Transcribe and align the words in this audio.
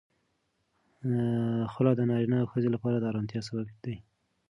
خلع 1.73 1.91
د 1.97 2.01
نارینه 2.09 2.37
او 2.41 2.47
ښځې 2.51 2.69
لپاره 2.75 2.95
د 2.97 3.03
آرامتیا 3.11 3.41
سبب 3.47 3.65
دی. 3.85 3.95